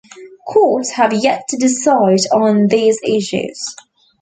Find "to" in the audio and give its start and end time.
1.49-1.57